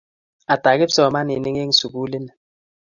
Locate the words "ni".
2.21-2.31